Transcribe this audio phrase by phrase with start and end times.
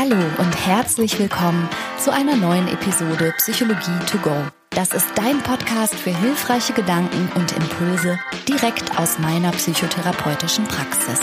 [0.00, 4.46] Hallo und herzlich willkommen zu einer neuen Episode Psychologie to go.
[4.70, 8.16] Das ist dein Podcast für hilfreiche Gedanken und Impulse
[8.46, 11.18] direkt aus meiner psychotherapeutischen Praxis.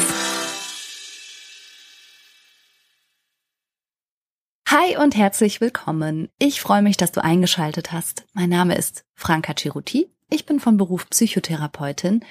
[4.68, 6.28] Hi und herzlich willkommen.
[6.38, 8.26] Ich freue mich, dass du eingeschaltet hast.
[8.34, 10.12] Mein Name ist Franka Ciruti.
[10.30, 12.26] Ich bin von Beruf Psychotherapeutin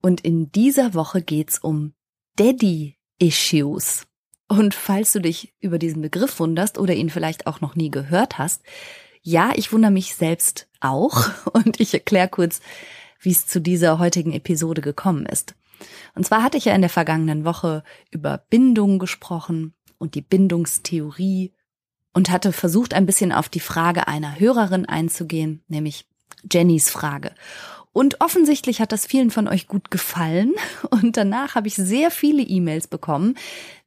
[0.00, 1.92] und in dieser Woche geht's um
[2.36, 4.07] Daddy Issues.
[4.48, 8.38] Und falls du dich über diesen Begriff wunderst oder ihn vielleicht auch noch nie gehört
[8.38, 8.62] hast,
[9.22, 12.60] ja, ich wundere mich selbst auch und ich erkläre kurz,
[13.20, 15.54] wie es zu dieser heutigen Episode gekommen ist.
[16.14, 21.52] Und zwar hatte ich ja in der vergangenen Woche über Bindung gesprochen und die Bindungstheorie
[22.14, 26.06] und hatte versucht, ein bisschen auf die Frage einer Hörerin einzugehen, nämlich
[26.50, 27.32] Jennys Frage.
[27.98, 30.54] Und offensichtlich hat das vielen von euch gut gefallen.
[30.90, 33.34] Und danach habe ich sehr viele E-Mails bekommen.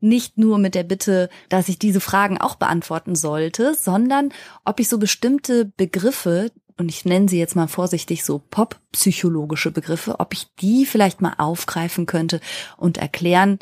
[0.01, 4.33] Nicht nur mit der Bitte, dass ich diese Fragen auch beantworten sollte, sondern
[4.65, 10.19] ob ich so bestimmte Begriffe, und ich nenne sie jetzt mal vorsichtig so pop-psychologische Begriffe,
[10.19, 12.41] ob ich die vielleicht mal aufgreifen könnte
[12.75, 13.59] und erklären,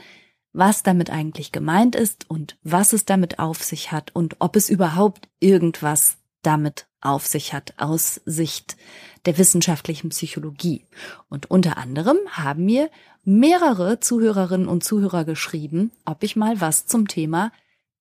[0.52, 4.72] was damit eigentlich gemeint ist und was es damit auf sich hat und ob es
[4.72, 8.78] überhaupt irgendwas damit auf sich hat aus Sicht
[9.26, 10.86] der wissenschaftlichen Psychologie.
[11.30, 12.90] Und unter anderem haben mir
[13.24, 17.52] mehrere Zuhörerinnen und Zuhörer geschrieben, ob ich mal was zum Thema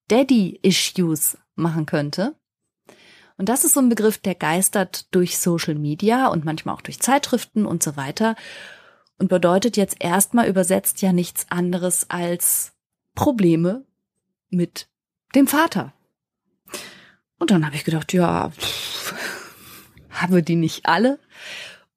[0.08, 2.34] Daddy Issues machen könnte.
[3.36, 6.98] Und das ist so ein Begriff, der geistert durch Social Media und manchmal auch durch
[6.98, 8.34] Zeitschriften und so weiter
[9.19, 12.72] und bedeutet jetzt erstmal übersetzt ja nichts anderes als
[13.14, 13.84] Probleme
[14.50, 14.88] mit
[15.34, 15.92] dem Vater.
[17.39, 19.14] Und dann habe ich gedacht, ja, pff,
[20.11, 21.19] haben wir die nicht alle?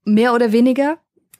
[0.03, 0.99] Mehr oder weniger?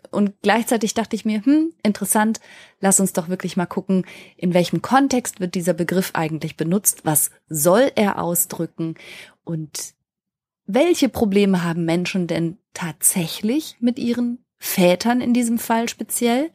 [0.10, 2.42] Und gleichzeitig dachte ich mir, hm, interessant,
[2.82, 7.32] lass uns doch wirklich mal gucken, in welchem Kontext wird dieser Begriff eigentlich benutzt, was
[7.48, 8.96] soll er ausdrücken
[9.46, 9.94] und
[10.66, 16.52] welche Probleme haben Menschen denn tatsächlich mit ihren Vätern in diesem Fall speziell?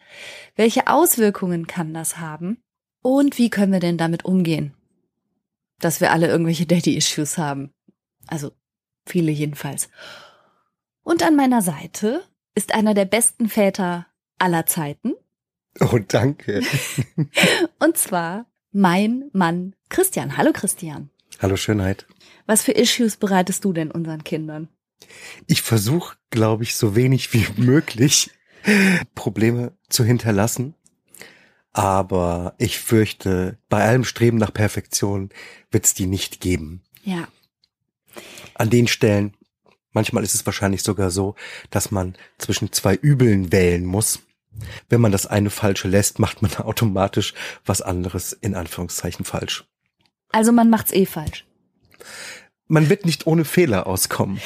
[0.55, 2.59] Welche Auswirkungen kann das haben?
[3.03, 4.75] Und wie können wir denn damit umgehen?
[5.81, 7.72] Dass wir alle irgendwelche Daddy-Issues haben.
[8.26, 8.53] Also
[9.06, 9.88] viele jedenfalls.
[11.03, 12.22] Und an meiner Seite
[12.54, 14.06] ist einer der besten Väter
[14.38, 15.14] aller Zeiten.
[15.81, 16.62] Oh, danke.
[17.78, 20.37] Und zwar mein Mann Christian.
[20.37, 21.10] Hallo Christian.
[21.38, 22.06] Hallo Schönheit.
[22.47, 24.69] Was für Issues bereitest du denn unseren Kindern?
[25.47, 28.31] Ich versuche, glaube ich, so wenig wie möglich
[29.14, 30.75] Probleme zu hinterlassen
[31.76, 35.28] aber ich fürchte, bei allem Streben nach Perfektion
[35.70, 36.81] wird es die nicht geben.
[37.04, 37.28] Ja.
[38.54, 39.34] An den Stellen,
[39.92, 41.34] manchmal ist es wahrscheinlich sogar so,
[41.69, 44.20] dass man zwischen zwei Übeln wählen muss.
[44.88, 47.34] Wenn man das eine falsche lässt, macht man automatisch
[47.66, 49.66] was anderes in Anführungszeichen falsch.
[50.32, 51.44] Also man macht's eh falsch.
[52.69, 54.41] Man wird nicht ohne Fehler auskommen.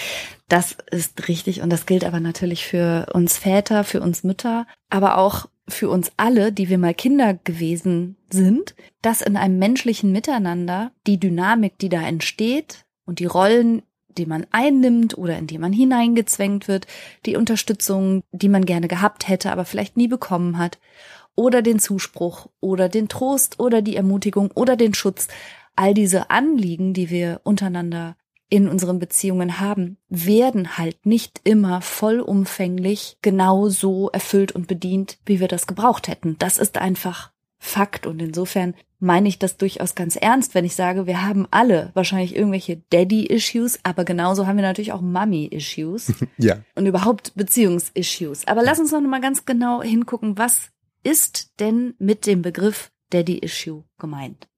[0.49, 5.17] Das ist richtig und das gilt aber natürlich für uns Väter, für uns Mütter, aber
[5.17, 10.93] auch für uns alle, die wir mal Kinder gewesen sind, dass in einem menschlichen Miteinander
[11.07, 15.73] die Dynamik, die da entsteht und die Rollen, die man einnimmt oder in die man
[15.73, 16.87] hineingezwängt wird,
[17.27, 20.79] die Unterstützung, die man gerne gehabt hätte, aber vielleicht nie bekommen hat,
[21.37, 25.29] oder den Zuspruch oder den Trost oder die Ermutigung oder den Schutz,
[25.77, 28.17] all diese Anliegen, die wir untereinander
[28.51, 35.41] in unseren Beziehungen haben, werden halt nicht immer vollumfänglich genau so erfüllt und bedient, wie
[35.41, 36.37] wir das gebraucht hätten.
[36.39, 41.07] Das ist einfach Fakt und insofern meine ich das durchaus ganz ernst, wenn ich sage,
[41.07, 46.13] wir haben alle wahrscheinlich irgendwelche Daddy-Issues, aber genauso haben wir natürlich auch Mummy-Issues.
[46.39, 46.59] ja.
[46.75, 48.47] Und überhaupt Beziehungs-Issues.
[48.47, 50.71] Aber lass uns noch mal ganz genau hingucken, was
[51.03, 54.50] ist denn mit dem Begriff Daddy-Issue gemeint?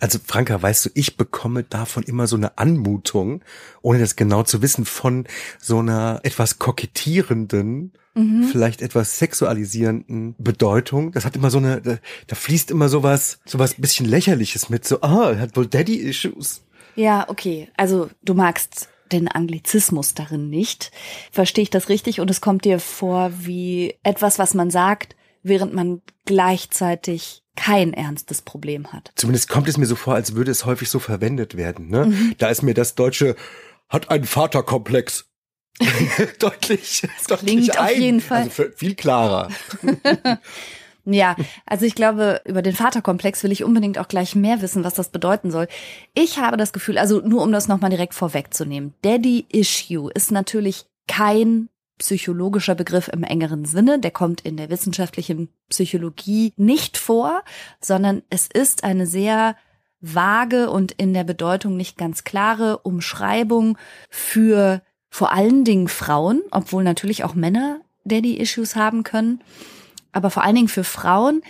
[0.00, 3.42] Also Franka, weißt du, ich bekomme davon immer so eine Anmutung,
[3.82, 5.26] ohne das genau zu wissen, von
[5.60, 8.44] so einer etwas kokettierenden, mhm.
[8.44, 11.12] vielleicht etwas sexualisierenden Bedeutung.
[11.12, 15.00] Das hat immer so eine, da, da fließt immer sowas, sowas bisschen lächerliches mit, so,
[15.00, 16.62] ah, er hat wohl Daddy-Issues.
[16.96, 17.68] Ja, okay.
[17.76, 20.90] Also du magst den Anglizismus darin nicht.
[21.32, 22.20] Verstehe ich das richtig?
[22.20, 28.42] Und es kommt dir vor wie etwas, was man sagt, während man gleichzeitig kein ernstes
[28.42, 29.10] Problem hat.
[29.16, 31.88] Zumindest kommt es mir so vor, als würde es häufig so verwendet werden.
[31.88, 32.06] Ne?
[32.06, 32.34] Mhm.
[32.38, 33.34] Da ist mir das Deutsche
[33.88, 35.24] hat einen Vaterkomplex.
[36.38, 37.78] deutlich, das deutlich ein.
[37.78, 38.42] auf jeden Fall.
[38.42, 39.48] Also viel klarer.
[41.10, 44.92] Ja, also ich glaube, über den Vaterkomplex will ich unbedingt auch gleich mehr wissen, was
[44.92, 45.66] das bedeuten soll.
[46.12, 50.84] Ich habe das Gefühl, also nur um das nochmal direkt vorwegzunehmen, Daddy Issue ist natürlich
[51.06, 57.42] kein psychologischer Begriff im engeren Sinne, der kommt in der wissenschaftlichen Psychologie nicht vor,
[57.80, 59.56] sondern es ist eine sehr
[60.00, 63.76] vage und in der Bedeutung nicht ganz klare Umschreibung
[64.08, 69.42] für vor allen Dingen Frauen, obwohl natürlich auch Männer Daddy-Issues haben können,
[70.12, 71.42] aber vor allen Dingen für Frauen,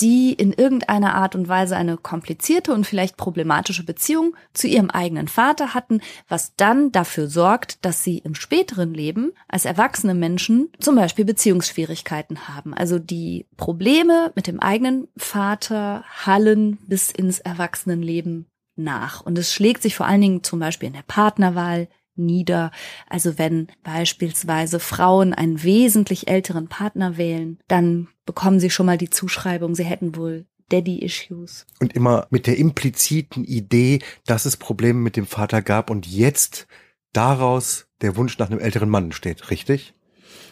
[0.00, 5.28] die in irgendeiner Art und Weise eine komplizierte und vielleicht problematische Beziehung zu ihrem eigenen
[5.28, 10.96] Vater hatten, was dann dafür sorgt, dass sie im späteren Leben als erwachsene Menschen zum
[10.96, 12.74] Beispiel Beziehungsschwierigkeiten haben.
[12.74, 18.46] Also die Probleme mit dem eigenen Vater hallen bis ins Erwachsenenleben
[18.76, 19.20] nach.
[19.20, 22.70] Und es schlägt sich vor allen Dingen zum Beispiel in der Partnerwahl, nieder.
[23.08, 29.10] Also wenn beispielsweise Frauen einen wesentlich älteren Partner wählen, dann bekommen sie schon mal die
[29.10, 31.66] Zuschreibung, sie hätten wohl Daddy-Issues.
[31.80, 36.66] Und immer mit der impliziten Idee, dass es Probleme mit dem Vater gab und jetzt
[37.12, 39.94] daraus der Wunsch nach einem älteren Mann steht, richtig?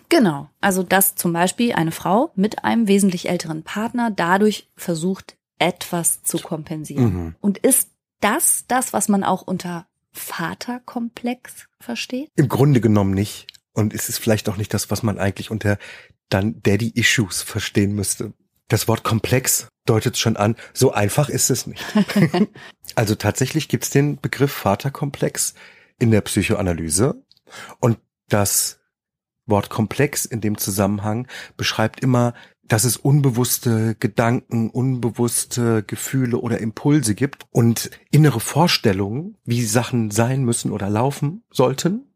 [0.08, 0.50] Genau.
[0.60, 6.38] Also, dass zum Beispiel eine Frau mit einem wesentlich älteren Partner dadurch versucht, etwas zu
[6.38, 7.14] kompensieren.
[7.14, 7.34] Mhm.
[7.40, 7.90] Und ist
[8.20, 12.30] das das, was man auch unter Vaterkomplex versteht?
[12.36, 13.46] Im Grunde genommen nicht.
[13.72, 15.78] Und es ist vielleicht auch nicht das, was man eigentlich unter
[16.28, 18.32] dann Daddy Issues verstehen müsste.
[18.68, 21.84] Das Wort komplex deutet schon an, so einfach ist es nicht.
[22.94, 25.54] also tatsächlich gibt es den Begriff Vaterkomplex
[25.98, 27.22] in der Psychoanalyse
[27.80, 27.98] und
[28.28, 28.78] das
[29.46, 32.34] Wort komplex in dem Zusammenhang beschreibt immer
[32.70, 40.44] dass es unbewusste Gedanken, unbewusste Gefühle oder Impulse gibt und innere Vorstellungen, wie Sachen sein
[40.44, 42.06] müssen oder laufen sollten,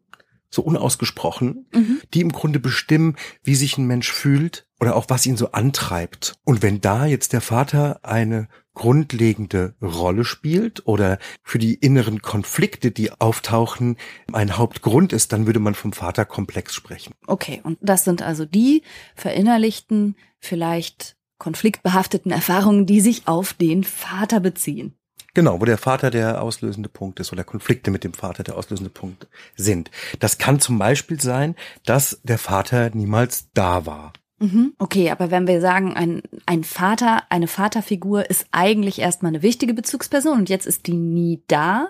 [0.49, 2.01] so unausgesprochen, mhm.
[2.15, 6.35] die im Grunde bestimmen, wie sich ein Mensch fühlt oder auch was ihn so antreibt.
[6.45, 12.91] Und wenn da jetzt der Vater eine grundlegende Rolle spielt oder für die inneren Konflikte,
[12.91, 13.97] die auftauchen,
[14.31, 17.15] ein Hauptgrund ist, dann würde man vom Vaterkomplex sprechen.
[17.27, 18.83] Okay, und das sind also die
[19.15, 24.99] verinnerlichten, vielleicht konfliktbehafteten Erfahrungen, die sich auf den Vater beziehen.
[25.33, 28.91] Genau, wo der Vater der auslösende Punkt ist oder Konflikte mit dem Vater der auslösende
[28.91, 29.91] Punkt sind.
[30.21, 34.13] Das kann zum Beispiel sein, dass der Vater niemals da war.
[34.45, 34.75] Mhm.
[34.79, 39.75] Okay, aber wenn wir sagen, ein, ein Vater, eine Vaterfigur ist eigentlich erstmal eine wichtige
[39.75, 41.89] Bezugsperson und jetzt ist die nie da,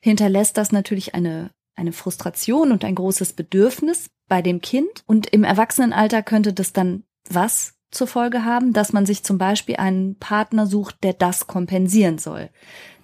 [0.00, 5.04] hinterlässt das natürlich eine, eine Frustration und ein großes Bedürfnis bei dem Kind.
[5.06, 9.76] Und im Erwachsenenalter könnte das dann was zur Folge haben, dass man sich zum Beispiel
[9.76, 12.48] einen Partner sucht, der das kompensieren soll.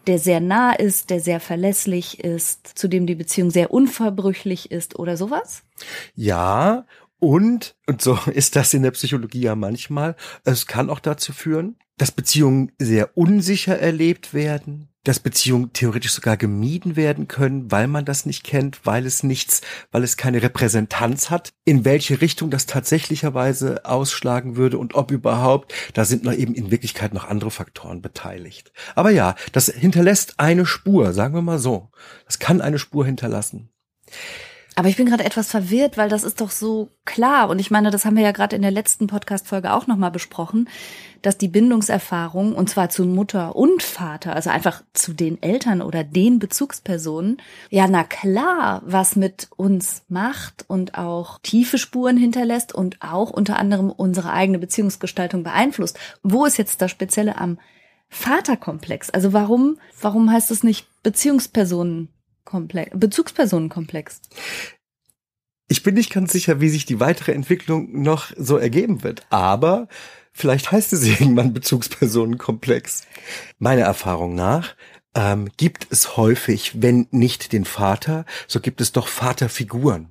[0.07, 4.99] Der sehr nah ist, der sehr verlässlich ist, zu dem die Beziehung sehr unverbrüchlich ist
[4.99, 5.65] oder sowas?
[6.15, 6.87] Ja,
[7.19, 11.77] und, und so ist das in der Psychologie ja manchmal, es kann auch dazu führen,
[11.97, 18.05] dass Beziehungen sehr unsicher erlebt werden, dass Beziehungen theoretisch sogar gemieden werden können, weil man
[18.05, 22.67] das nicht kennt, weil es nichts, weil es keine Repräsentanz hat, in welche Richtung das
[22.67, 28.03] tatsächlicherweise ausschlagen würde und ob überhaupt, da sind noch eben in Wirklichkeit noch andere Faktoren
[28.03, 28.73] beteiligt.
[28.95, 31.91] Aber ja, das hinterlässt eine Spur, sagen wir mal so.
[32.27, 33.71] Das kann eine Spur hinterlassen.
[34.79, 37.51] Aber ich bin gerade etwas verwirrt, weil das ist doch so klar.
[37.51, 40.69] Und ich meine, das haben wir ja gerade in der letzten Podcast-Folge auch nochmal besprochen,
[41.21, 46.05] dass die Bindungserfahrung, und zwar zu Mutter und Vater, also einfach zu den Eltern oder
[46.05, 47.39] den Bezugspersonen,
[47.71, 53.59] ja, na klar, was mit uns macht und auch tiefe Spuren hinterlässt und auch unter
[53.59, 55.99] anderem unsere eigene Beziehungsgestaltung beeinflusst.
[56.23, 57.59] Wo ist jetzt das Spezielle am
[58.11, 59.11] Vaterkomplex?
[59.11, 62.11] Also warum, warum heißt es nicht Beziehungspersonen?
[62.49, 64.23] Komplex, Bezugspersonenkomplex.
[65.69, 69.87] Ich bin nicht ganz sicher, wie sich die weitere Entwicklung noch so ergeben wird, aber
[70.33, 73.07] vielleicht heißt es irgendwann Bezugspersonenkomplex.
[73.59, 74.77] Meiner Erfahrung nach
[75.15, 80.11] ähm, gibt es häufig, wenn nicht den Vater, so gibt es doch Vaterfiguren.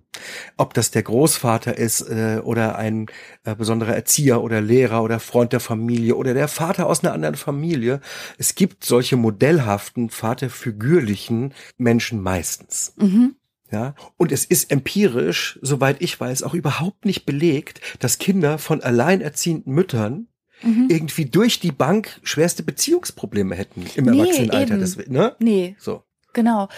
[0.58, 3.06] Ob das der Großvater ist äh, oder ein
[3.44, 7.36] äh, besonderer Erzieher oder Lehrer oder Freund der Familie oder der Vater aus einer anderen
[7.36, 8.02] Familie.
[8.38, 12.94] Es gibt solche modellhaften, vaterfigürlichen Menschen meistens.
[12.98, 13.36] Mhm.
[13.70, 18.82] Ja, und es ist empirisch, soweit ich weiß, auch überhaupt nicht belegt, dass Kinder von
[18.82, 20.28] alleinerziehenden Müttern
[20.62, 20.88] mhm.
[20.90, 24.78] irgendwie durch die Bank schwerste Beziehungsprobleme hätten im nee, Erwachsenenalter.
[24.78, 25.36] Das, ne?
[25.40, 25.76] Nee.
[25.80, 26.04] So.
[26.34, 26.70] Genau.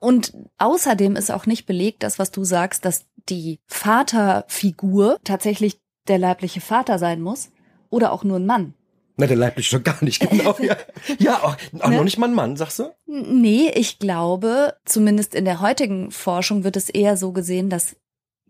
[0.00, 6.18] Und außerdem ist auch nicht belegt, das, was du sagst, dass die Vaterfigur tatsächlich der
[6.18, 7.50] leibliche Vater sein muss
[7.90, 8.74] oder auch nur ein Mann.
[9.16, 10.56] Na, der leibliche schon gar nicht, genau.
[10.60, 10.76] ja,
[11.18, 11.96] ja auch, auch ne?
[11.96, 12.94] noch nicht mal ein Mann, sagst du?
[13.06, 17.96] Nee, ich glaube, zumindest in der heutigen Forschung wird es eher so gesehen, dass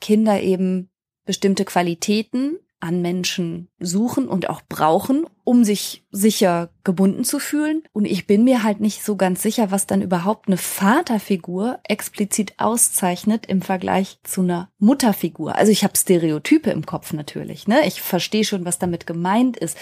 [0.02, 0.90] Kinder eben
[1.24, 7.82] bestimmte Qualitäten an Menschen suchen und auch brauchen, um sich sicher gebunden zu fühlen.
[7.92, 12.54] Und ich bin mir halt nicht so ganz sicher, was dann überhaupt eine Vaterfigur explizit
[12.58, 15.56] auszeichnet im Vergleich zu einer Mutterfigur.
[15.56, 17.66] Also ich habe Stereotype im Kopf natürlich.
[17.66, 17.86] Ne?
[17.86, 19.76] Ich verstehe schon, was damit gemeint ist.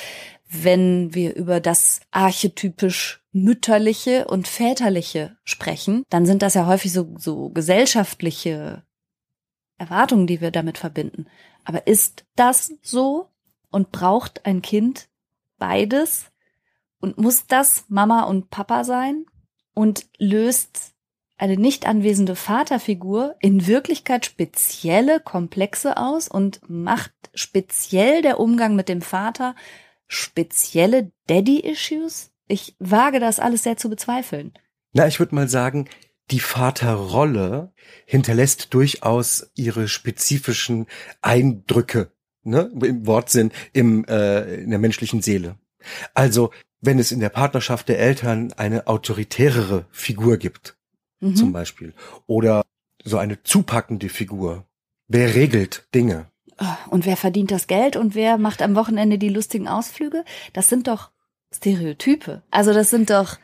[0.49, 7.15] wenn wir über das archetypisch mütterliche und väterliche sprechen, dann sind das ja häufig so,
[7.19, 8.85] so gesellschaftliche
[9.77, 11.27] Erwartungen, die wir damit verbinden.
[11.67, 13.29] Aber ist das so
[13.71, 15.09] und braucht ein Kind
[15.59, 16.31] beides?
[17.01, 19.27] Und muss das Mama und Papa sein?
[19.75, 20.95] Und löst
[21.37, 28.89] eine nicht anwesende Vaterfigur in Wirklichkeit spezielle Komplexe aus und macht speziell der Umgang mit
[28.89, 29.57] dem Vater
[30.07, 32.31] spezielle Daddy-Issues?
[32.47, 34.55] Ich wage das alles sehr zu bezweifeln.
[34.93, 35.89] Na, ich würde mal sagen,
[36.31, 37.73] die Vaterrolle
[38.05, 40.87] hinterlässt durchaus ihre spezifischen
[41.23, 42.11] Eindrücke,
[42.43, 45.57] ne, im Wortsinn, im, äh, in der menschlichen Seele.
[46.15, 50.77] Also, wenn es in der Partnerschaft der Eltern eine autoritärere Figur gibt,
[51.21, 51.37] mhm.
[51.37, 51.95] zum Beispiel,
[52.27, 52.63] oder
[53.05, 54.67] so eine zupackende Figur,
[55.09, 56.31] wer regelt Dinge?
[56.59, 60.25] Ah, und wer verdient das Geld und wer macht am Wochenende die lustigen Ausflüge?
[60.53, 61.11] Das sind doch
[61.55, 62.43] Stereotype.
[62.51, 63.39] Also das sind doch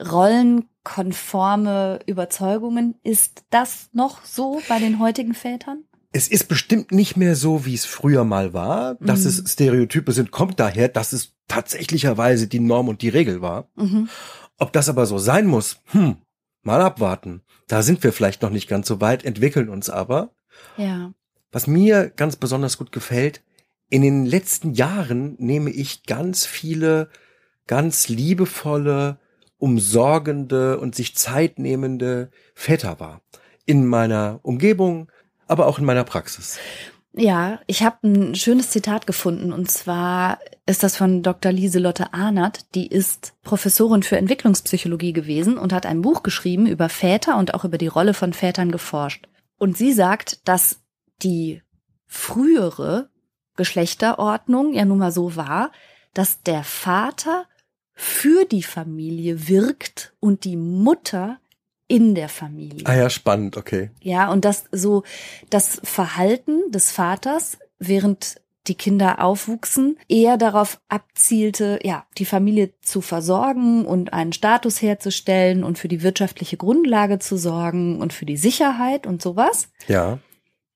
[0.00, 2.94] rollenkonforme Überzeugungen.
[3.02, 5.84] Ist das noch so bei den heutigen Vätern?
[6.12, 8.94] Es ist bestimmt nicht mehr so, wie es früher mal war.
[9.00, 9.26] Dass mhm.
[9.26, 13.68] es Stereotype sind, kommt daher, dass es tatsächlicherweise die Norm und die Regel war.
[13.76, 14.08] Mhm.
[14.58, 16.16] Ob das aber so sein muss, hm,
[16.62, 17.42] mal abwarten.
[17.68, 20.34] Da sind wir vielleicht noch nicht ganz so weit, entwickeln uns aber.
[20.76, 21.12] Ja.
[21.52, 23.42] Was mir ganz besonders gut gefällt,
[23.88, 27.08] in den letzten Jahren nehme ich ganz viele
[27.66, 29.18] ganz liebevolle,
[29.58, 33.20] umsorgende und sich Zeit nehmende Väter wahr.
[33.64, 35.10] In meiner Umgebung,
[35.46, 36.58] aber auch in meiner Praxis.
[37.18, 41.50] Ja, ich habe ein schönes Zitat gefunden und zwar ist das von Dr.
[41.50, 42.74] Lieselotte Arnert.
[42.74, 47.64] Die ist Professorin für Entwicklungspsychologie gewesen und hat ein Buch geschrieben über Väter und auch
[47.64, 49.28] über die Rolle von Vätern geforscht.
[49.56, 50.80] Und sie sagt, dass
[51.22, 51.62] die
[52.06, 53.08] frühere
[53.56, 55.72] Geschlechterordnung ja nun mal so war,
[56.12, 57.46] dass der Vater
[57.96, 61.40] für die Familie wirkt und die Mutter
[61.88, 62.84] in der Familie.
[62.84, 63.90] Ah ja, spannend, okay.
[64.02, 65.02] Ja, und das so
[65.50, 73.00] das Verhalten des Vaters, während die Kinder aufwuchsen, eher darauf abzielte, ja, die Familie zu
[73.00, 78.36] versorgen und einen Status herzustellen und für die wirtschaftliche Grundlage zu sorgen und für die
[78.36, 79.68] Sicherheit und sowas.
[79.88, 80.18] Ja.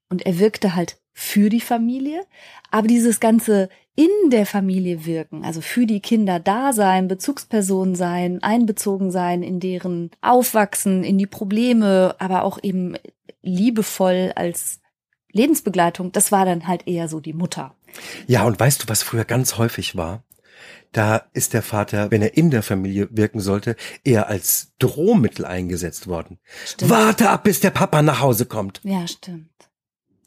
[0.09, 2.25] Und er wirkte halt für die Familie,
[2.71, 8.43] aber dieses ganze in der Familie wirken, also für die Kinder da sein, Bezugsperson sein,
[8.43, 12.97] einbezogen sein in deren Aufwachsen, in die Probleme, aber auch eben
[13.43, 14.81] liebevoll als
[15.31, 17.75] Lebensbegleitung, das war dann halt eher so die Mutter.
[18.27, 20.25] Ja, und weißt du, was früher ganz häufig war?
[20.93, 26.07] Da ist der Vater, wenn er in der Familie wirken sollte, eher als Drohmittel eingesetzt
[26.07, 26.39] worden.
[26.65, 26.91] Stimmt.
[26.91, 28.81] Warte ab, bis der Papa nach Hause kommt.
[28.83, 29.51] Ja, stimmt.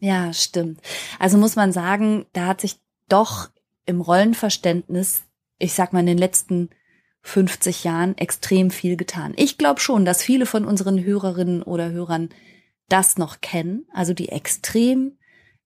[0.03, 0.81] Ja, stimmt.
[1.17, 2.75] Also muss man sagen, da hat sich
[3.07, 3.49] doch
[3.85, 5.23] im Rollenverständnis,
[5.59, 6.71] ich sag mal, in den letzten
[7.21, 9.31] 50 Jahren extrem viel getan.
[9.37, 12.27] Ich glaube schon, dass viele von unseren Hörerinnen oder Hörern
[12.89, 15.13] das noch kennen, also die extrem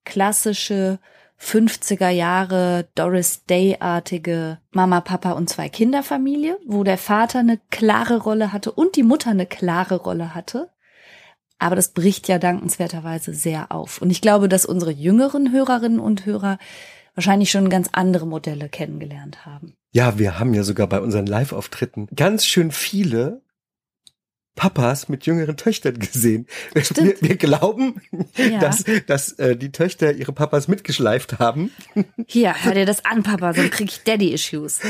[0.06, 1.00] klassische
[1.41, 8.53] 50er Jahre Doris Day-artige Mama, Papa und zwei Kinderfamilie, wo der Vater eine klare Rolle
[8.53, 10.70] hatte und die Mutter eine klare Rolle hatte.
[11.59, 14.01] Aber das bricht ja dankenswerterweise sehr auf.
[14.01, 16.57] Und ich glaube, dass unsere jüngeren Hörerinnen und Hörer
[17.15, 19.73] wahrscheinlich schon ganz andere Modelle kennengelernt haben.
[19.91, 23.41] Ja, wir haben ja sogar bei unseren Live-Auftritten ganz schön viele
[24.57, 26.47] Papas mit jüngeren Töchtern gesehen.
[26.73, 28.01] Wir, wir, glauben,
[28.35, 28.59] ja.
[28.59, 31.71] dass, dass äh, die Töchter ihre Papas mitgeschleift haben.
[32.27, 34.81] Hier, hör dir das an, Papa, sonst krieg ich Daddy-Issues.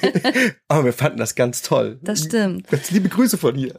[0.68, 1.98] Aber wir fanden das ganz toll.
[2.02, 2.68] Das stimmt.
[2.68, 3.74] Ganz liebe Grüße von hier.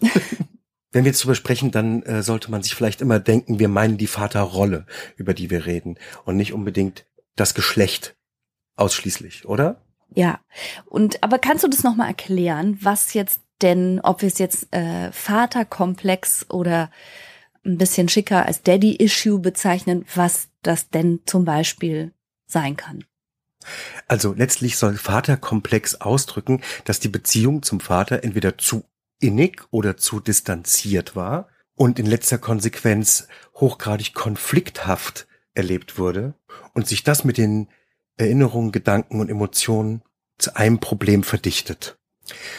[0.91, 3.97] Wenn wir jetzt drüber sprechen, dann äh, sollte man sich vielleicht immer denken, wir meinen
[3.97, 7.05] die Vaterrolle, über die wir reden und nicht unbedingt
[7.35, 8.15] das Geschlecht
[8.75, 9.81] ausschließlich, oder?
[10.13, 10.39] Ja.
[10.85, 15.11] Und aber kannst du das nochmal erklären, was jetzt denn, ob wir es jetzt äh,
[15.11, 16.91] Vaterkomplex oder
[17.63, 22.13] ein bisschen schicker als Daddy-Issue bezeichnen, was das denn zum Beispiel
[22.47, 23.05] sein kann?
[24.07, 28.83] Also letztlich soll Vaterkomplex ausdrücken, dass die Beziehung zum Vater entweder zu
[29.21, 36.33] innig oder zu distanziert war und in letzter Konsequenz hochgradig konflikthaft erlebt wurde
[36.73, 37.67] und sich das mit den
[38.17, 40.01] Erinnerungen, Gedanken und Emotionen
[40.37, 41.97] zu einem Problem verdichtet.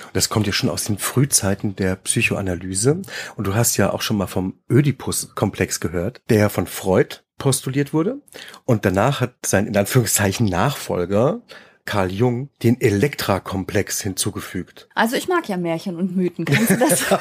[0.07, 3.01] Und das kommt ja schon aus den Frühzeiten der Psychoanalyse.
[3.37, 8.21] Und du hast ja auch schon mal vom Ödipus-Komplex gehört, der von Freud postuliert wurde.
[8.65, 11.43] Und danach hat sein, in Anführungszeichen, Nachfolger,
[11.85, 14.89] Carl Jung, den Elektra-Komplex hinzugefügt.
[14.95, 16.45] Also ich mag ja Märchen und Mythen.
[16.45, 17.05] Kannst du das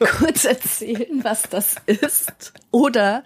[0.18, 2.52] kurz erzählen, was das ist?
[2.70, 3.24] Oder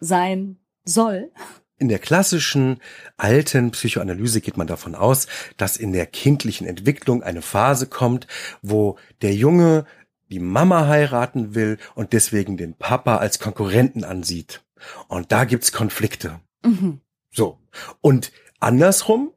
[0.00, 1.30] sein soll?
[1.78, 2.78] In der klassischen
[3.16, 5.26] alten Psychoanalyse geht man davon aus,
[5.56, 8.28] dass in der kindlichen Entwicklung eine Phase kommt,
[8.62, 9.84] wo der Junge
[10.30, 14.62] die Mama heiraten will und deswegen den Papa als Konkurrenten ansieht.
[15.08, 16.40] Und da gibt's Konflikte.
[16.64, 17.00] Mhm.
[17.32, 17.58] So.
[18.00, 19.32] Und andersrum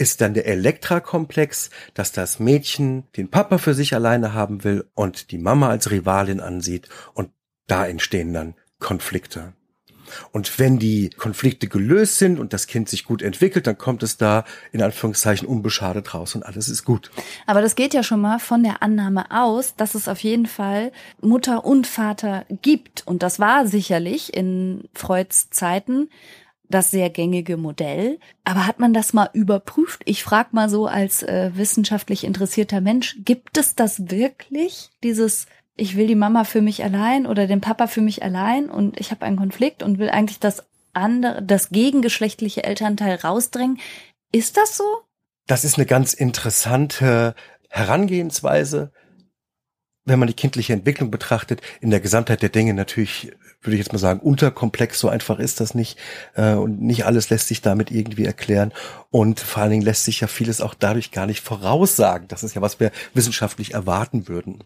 [0.00, 5.30] ist dann der Elektra-Komplex, dass das Mädchen den Papa für sich alleine haben will und
[5.30, 7.30] die Mama als Rivalin ansieht und
[7.66, 9.52] da entstehen dann Konflikte.
[10.32, 14.16] Und wenn die Konflikte gelöst sind und das Kind sich gut entwickelt, dann kommt es
[14.16, 17.10] da in Anführungszeichen unbeschadet raus und alles ist gut.
[17.46, 20.92] Aber das geht ja schon mal von der Annahme aus, dass es auf jeden Fall
[21.20, 23.06] Mutter und Vater gibt.
[23.06, 26.08] Und das war sicherlich in Freuds Zeiten
[26.70, 28.18] das sehr gängige Modell.
[28.44, 30.02] Aber hat man das mal überprüft?
[30.04, 35.46] Ich frage mal so als äh, wissenschaftlich interessierter Mensch, gibt es das wirklich, dieses
[35.76, 39.10] ich will die Mama für mich allein oder den Papa für mich allein und ich
[39.10, 43.78] habe einen Konflikt und will eigentlich das andere, das gegengeschlechtliche Elternteil rausdrängen.
[44.30, 44.84] Ist das so?
[45.46, 47.34] Das ist eine ganz interessante
[47.70, 48.92] Herangehensweise,
[50.04, 51.60] wenn man die kindliche Entwicklung betrachtet.
[51.80, 54.98] In der Gesamtheit der Dinge natürlich, würde ich jetzt mal sagen, unterkomplex.
[54.98, 55.98] So einfach ist das nicht.
[56.34, 58.72] Äh, und nicht alles lässt sich damit irgendwie erklären.
[59.10, 62.28] Und vor allen Dingen lässt sich ja vieles auch dadurch gar nicht voraussagen.
[62.28, 64.64] Das ist ja, was wir wissenschaftlich erwarten würden.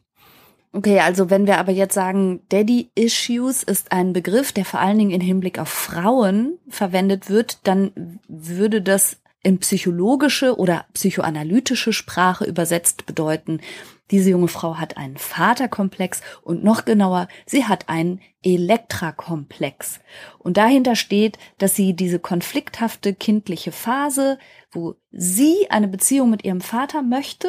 [0.72, 4.98] Okay, also wenn wir aber jetzt sagen, Daddy Issues ist ein Begriff, der vor allen
[4.98, 12.44] Dingen in Hinblick auf Frauen verwendet wird, dann würde das in psychologische oder psychoanalytische Sprache
[12.44, 13.60] übersetzt bedeuten,
[14.10, 20.00] diese junge Frau hat einen Vaterkomplex und noch genauer, sie hat einen Elektrakomplex.
[20.38, 24.38] Und dahinter steht, dass sie diese konflikthafte kindliche Phase,
[24.70, 27.48] wo sie eine Beziehung mit ihrem Vater möchte,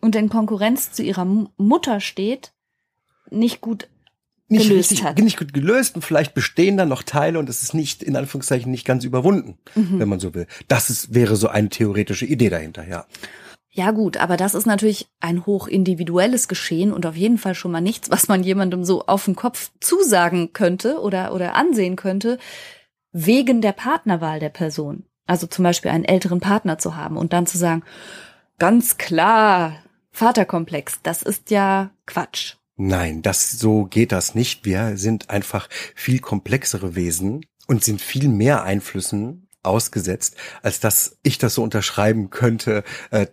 [0.00, 1.24] und in Konkurrenz zu ihrer
[1.56, 2.52] Mutter steht,
[3.30, 3.88] nicht gut
[4.48, 5.18] nicht gelöst richtig, hat.
[5.18, 8.68] Nicht gut gelöst und vielleicht bestehen da noch Teile und es ist nicht, in Anführungszeichen,
[8.68, 10.00] nicht ganz überwunden, mhm.
[10.00, 10.48] wenn man so will.
[10.66, 13.06] Das ist, wäre so eine theoretische Idee dahinter, ja.
[13.72, 17.70] Ja gut, aber das ist natürlich ein hoch individuelles Geschehen und auf jeden Fall schon
[17.70, 22.38] mal nichts, was man jemandem so auf den Kopf zusagen könnte oder, oder ansehen könnte,
[23.12, 25.04] wegen der Partnerwahl der Person.
[25.26, 27.84] Also zum Beispiel einen älteren Partner zu haben und dann zu sagen,
[28.58, 29.76] ganz klar,
[30.10, 32.56] Vaterkomplex, das ist ja Quatsch.
[32.76, 34.64] Nein, das so geht das nicht.
[34.64, 41.38] Wir sind einfach viel komplexere Wesen und sind viel mehr Einflüssen ausgesetzt, als dass ich
[41.38, 42.82] das so unterschreiben könnte.
[43.10, 43.26] Äh,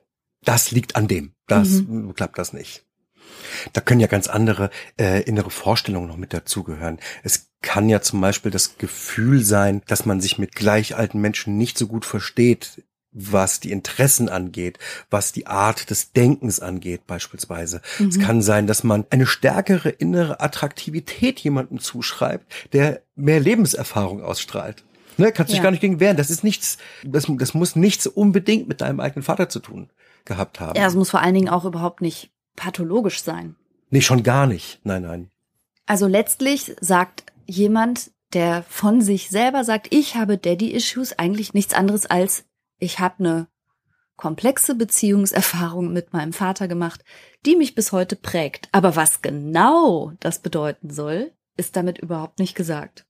[0.43, 1.33] das liegt an dem.
[1.47, 2.13] Das mhm.
[2.13, 2.85] klappt das nicht.
[3.73, 4.69] Da können ja ganz andere
[4.99, 6.99] äh, innere Vorstellungen noch mit dazugehören.
[7.23, 11.57] Es kann ja zum Beispiel das Gefühl sein, dass man sich mit gleich alten Menschen
[11.57, 12.83] nicht so gut versteht
[13.17, 14.77] was die Interessen angeht,
[15.09, 17.81] was die Art des Denkens angeht beispielsweise.
[17.97, 18.09] Mhm.
[18.09, 24.83] Es kann sein, dass man eine stärkere innere Attraktivität jemandem zuschreibt, der mehr Lebenserfahrung ausstrahlt.
[25.17, 25.55] Ne, kannst ja.
[25.55, 26.17] dich gar nicht gegen wehren.
[26.17, 29.89] Das ist nichts, das, das muss nichts unbedingt mit deinem eigenen Vater zu tun
[30.27, 30.77] gehabt haben.
[30.77, 33.55] Ja, es muss vor allen Dingen auch überhaupt nicht pathologisch sein.
[33.89, 34.79] Nee, schon gar nicht.
[34.83, 35.31] Nein, nein.
[35.85, 42.05] Also letztlich sagt jemand, der von sich selber sagt, ich habe Daddy-Issues, eigentlich nichts anderes
[42.05, 42.43] als
[42.79, 43.47] ich habe eine
[44.17, 47.03] komplexe Beziehungserfahrung mit meinem Vater gemacht,
[47.45, 48.69] die mich bis heute prägt.
[48.71, 53.06] Aber was genau das bedeuten soll, ist damit überhaupt nicht gesagt.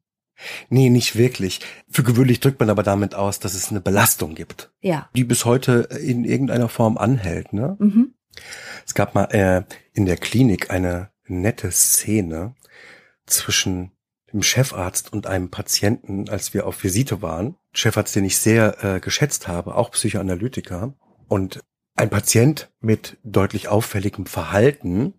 [0.69, 1.61] Nee, nicht wirklich.
[1.89, 4.71] Für gewöhnlich drückt man aber damit aus, dass es eine Belastung gibt.
[4.81, 5.09] Ja.
[5.15, 7.75] Die bis heute in irgendeiner Form anhält, ne?
[7.79, 8.13] Mhm.
[8.85, 12.55] Es gab mal äh, in der Klinik eine nette Szene
[13.25, 13.91] zwischen
[14.31, 17.55] dem Chefarzt und einem Patienten, als wir auf Visite waren.
[17.73, 20.93] Chefarzt, den ich sehr äh, geschätzt habe, auch Psychoanalytiker.
[21.27, 21.61] Und
[21.97, 25.15] ein Patient mit deutlich auffälligem Verhalten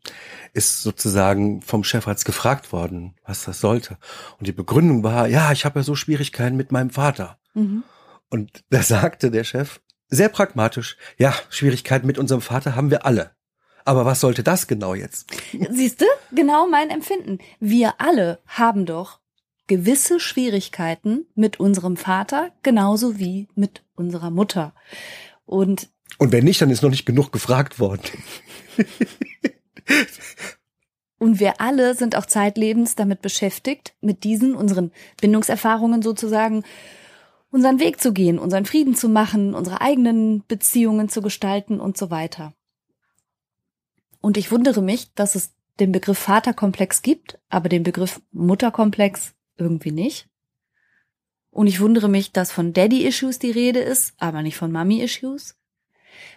[0.54, 3.98] ist sozusagen vom Chefarzt gefragt worden, was das sollte.
[4.38, 7.38] Und die Begründung war, ja, ich habe ja so Schwierigkeiten mit meinem Vater.
[7.54, 7.82] Mhm.
[8.30, 13.32] Und da sagte der Chef sehr pragmatisch, ja, Schwierigkeiten mit unserem Vater haben wir alle.
[13.84, 15.30] Aber was sollte das genau jetzt?
[15.70, 16.06] Siehst du?
[16.32, 17.38] Genau mein Empfinden.
[17.58, 19.20] Wir alle haben doch
[19.66, 24.74] gewisse Schwierigkeiten mit unserem Vater, genauso wie mit unserer Mutter.
[25.44, 28.02] Und und wenn nicht, dann ist noch nicht genug gefragt worden.
[31.18, 36.62] Und wir alle sind auch zeitlebens damit beschäftigt, mit diesen, unseren Bindungserfahrungen sozusagen,
[37.50, 42.10] unseren Weg zu gehen, unseren Frieden zu machen, unsere eigenen Beziehungen zu gestalten und so
[42.10, 42.54] weiter.
[44.20, 49.92] Und ich wundere mich, dass es den Begriff Vaterkomplex gibt, aber den Begriff Mutterkomplex irgendwie
[49.92, 50.28] nicht.
[51.50, 55.57] Und ich wundere mich, dass von Daddy-Issues die Rede ist, aber nicht von Mommy-Issues.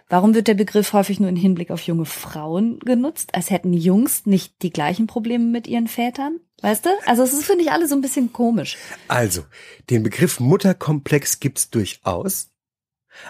[0.09, 4.25] Warum wird der Begriff häufig nur in Hinblick auf junge Frauen genutzt, als hätten Jungs
[4.25, 6.39] nicht die gleichen Probleme mit ihren Vätern?
[6.61, 6.89] Weißt du?
[7.05, 8.77] Also es ist, finde ich, alle so ein bisschen komisch.
[9.07, 9.43] Also,
[9.89, 12.51] den Begriff Mutterkomplex gibt's durchaus,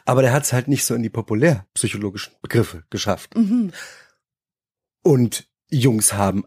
[0.05, 3.35] aber der hat's halt nicht so in die populärpsychologischen Begriffe geschafft.
[3.35, 3.71] Mhm.
[5.03, 6.45] Und Jungs haben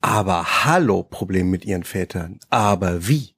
[0.00, 2.40] aber hallo Probleme mit ihren Vätern.
[2.50, 3.36] Aber wie?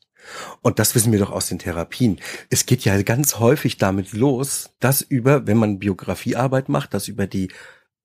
[0.63, 2.21] Und das wissen wir doch aus den Therapien.
[2.51, 7.27] Es geht ja ganz häufig damit los, dass über, wenn man Biografiearbeit macht, dass über
[7.27, 7.51] die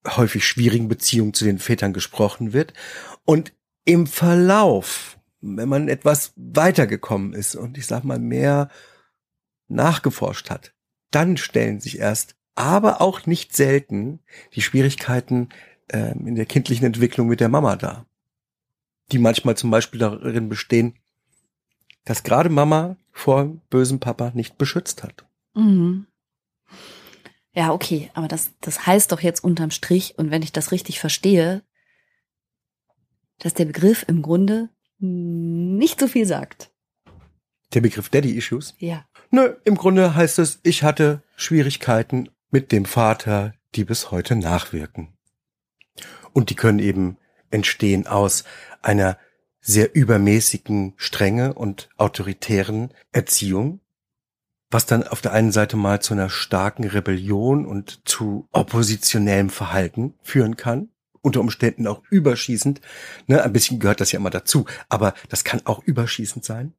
[0.07, 2.73] häufig schwierigen Beziehungen zu den Vätern gesprochen wird.
[3.25, 3.53] Und
[3.85, 8.69] im Verlauf, wenn man etwas weitergekommen ist und ich sag mal mehr
[9.67, 10.73] nachgeforscht hat,
[11.11, 14.19] dann stellen sich erst, aber auch nicht selten,
[14.53, 15.49] die Schwierigkeiten
[15.87, 18.05] äh, in der kindlichen Entwicklung mit der Mama dar.
[19.11, 20.98] Die manchmal zum Beispiel darin bestehen,
[22.05, 25.25] dass gerade Mama vor bösem Papa nicht beschützt hat.
[25.53, 26.07] Mhm.
[27.53, 30.99] Ja, okay, aber das, das heißt doch jetzt unterm Strich, und wenn ich das richtig
[30.99, 31.63] verstehe,
[33.39, 36.71] dass der Begriff im Grunde nicht so viel sagt.
[37.73, 38.75] Der Begriff Daddy Issues?
[38.79, 39.05] Ja.
[39.31, 45.17] Nö, im Grunde heißt es, ich hatte Schwierigkeiten mit dem Vater, die bis heute nachwirken.
[46.33, 47.17] Und die können eben
[47.51, 48.43] entstehen aus
[48.81, 49.17] einer
[49.69, 53.81] sehr übermäßigen Strenge und autoritären Erziehung,
[54.71, 60.15] was dann auf der einen Seite mal zu einer starken Rebellion und zu oppositionellem Verhalten
[60.23, 60.89] führen kann,
[61.21, 62.81] unter Umständen auch überschießend.
[63.27, 66.73] Ne, ein bisschen gehört das ja immer dazu, aber das kann auch überschießend sein.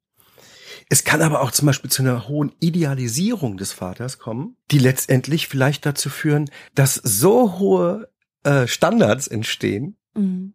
[0.89, 5.47] Es kann aber auch zum Beispiel zu einer hohen Idealisierung des Vaters kommen, die letztendlich
[5.47, 8.09] vielleicht dazu führen, dass so hohe
[8.43, 10.55] äh, Standards entstehen, mhm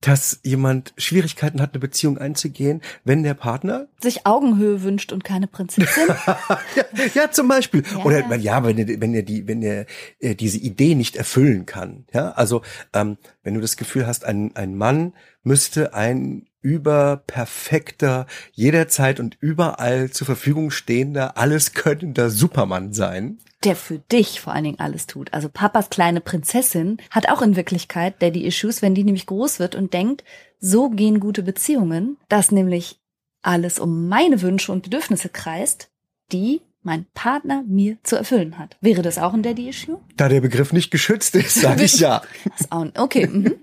[0.00, 5.48] dass jemand Schwierigkeiten hat, eine Beziehung einzugehen, wenn der Partner sich Augenhöhe wünscht und keine
[5.48, 6.08] Prinzessin.
[6.26, 7.82] ja, ja, zum Beispiel.
[7.90, 9.86] Ja, Oder ja, ja wenn er, wenn er die, wenn er
[10.20, 12.06] äh, diese Idee nicht erfüllen kann.
[12.12, 19.20] Ja, also ähm, wenn du das Gefühl hast, ein ein Mann müsste ein überperfekter, jederzeit
[19.20, 24.80] und überall zur Verfügung stehender, alles könnender Supermann sein der für dich vor allen Dingen
[24.80, 25.32] alles tut.
[25.32, 29.92] Also Papas kleine Prinzessin hat auch in Wirklichkeit Daddy-Issues, wenn die nämlich groß wird und
[29.92, 30.24] denkt,
[30.60, 33.00] so gehen gute Beziehungen, dass nämlich
[33.42, 35.90] alles um meine Wünsche und Bedürfnisse kreist,
[36.32, 38.76] die mein Partner mir zu erfüllen hat.
[38.80, 39.98] Wäre das auch ein Daddy-Issue?
[40.16, 42.22] Da der Begriff nicht geschützt ist, sage ich ja.
[42.96, 43.26] okay.
[43.26, 43.54] Mhm.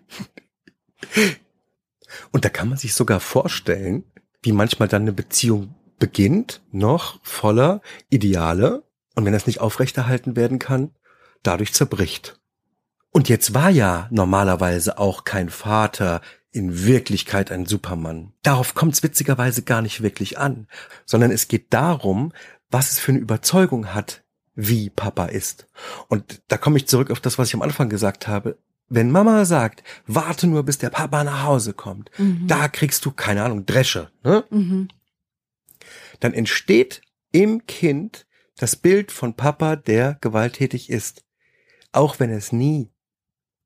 [2.32, 4.04] Und da kann man sich sogar vorstellen,
[4.42, 8.84] wie manchmal dann eine Beziehung beginnt, noch voller Ideale,
[9.16, 10.92] und wenn das nicht aufrechterhalten werden kann,
[11.42, 12.40] dadurch zerbricht.
[13.12, 18.34] Und jetzt war ja normalerweise auch kein Vater in Wirklichkeit ein Supermann.
[18.44, 20.68] Darauf kommt es witzigerweise gar nicht wirklich an,
[21.06, 22.34] sondern es geht darum,
[22.70, 24.24] was es für eine Überzeugung hat,
[24.54, 25.68] wie Papa ist.
[26.08, 28.58] Und da komme ich zurück auf das, was ich am Anfang gesagt habe.
[28.88, 32.48] Wenn Mama sagt, warte nur, bis der Papa nach Hause kommt, mhm.
[32.48, 34.46] da kriegst du, keine Ahnung, Dresche, ne?
[34.50, 34.90] Mhm.
[36.20, 38.26] dann entsteht im Kind
[38.58, 41.24] das Bild von Papa, der gewalttätig ist,
[41.92, 42.92] auch wenn er es nie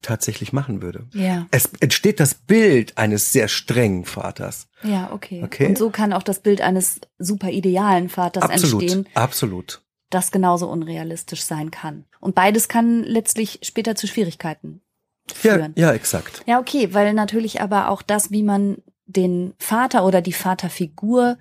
[0.01, 1.07] tatsächlich machen würde.
[1.13, 1.47] Ja.
[1.51, 4.67] Es entsteht das Bild eines sehr strengen Vaters.
[4.83, 5.43] Ja, okay.
[5.43, 5.67] okay.
[5.67, 9.09] Und so kann auch das Bild eines super idealen Vaters absolut, entstehen.
[9.13, 9.81] Absolut.
[10.09, 12.05] Das genauso unrealistisch sein kann.
[12.19, 14.81] Und beides kann letztlich später zu Schwierigkeiten
[15.31, 15.73] führen.
[15.75, 16.43] Ja, ja, exakt.
[16.45, 21.37] Ja, okay, weil natürlich aber auch das, wie man den Vater oder die Vaterfigur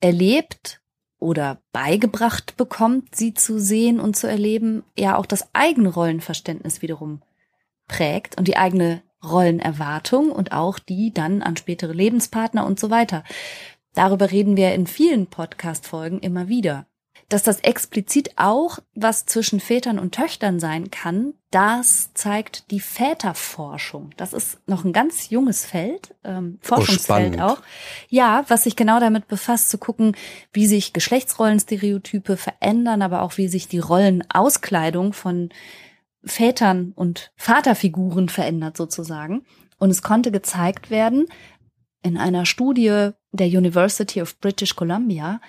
[0.00, 0.80] erlebt
[1.18, 7.22] oder beigebracht bekommt, sie zu sehen und zu erleben, ja auch das eigene Rollenverständnis wiederum
[7.88, 13.24] prägt und die eigene Rollenerwartung und auch die dann an spätere Lebenspartner und so weiter.
[13.94, 16.86] Darüber reden wir in vielen Podcast-Folgen immer wieder
[17.28, 24.10] dass das explizit auch was zwischen Vätern und Töchtern sein kann, das zeigt die Väterforschung.
[24.16, 27.62] Das ist noch ein ganz junges Feld, ähm, Forschungsfeld oh, auch.
[28.08, 30.16] Ja, was sich genau damit befasst, zu gucken,
[30.52, 35.50] wie sich Geschlechtsrollenstereotype verändern, aber auch wie sich die Rollenauskleidung von
[36.24, 39.44] Vätern und Vaterfiguren verändert sozusagen.
[39.78, 41.26] Und es konnte gezeigt werden
[42.02, 45.40] in einer Studie der University of British Columbia,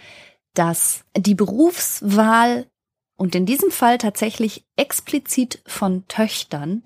[0.54, 2.68] dass die Berufswahl
[3.16, 6.84] und in diesem Fall tatsächlich explizit von Töchtern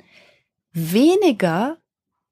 [0.72, 1.78] weniger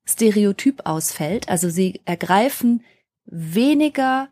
[0.05, 1.49] stereotyp ausfällt.
[1.49, 2.83] Also sie ergreifen
[3.25, 4.29] weniger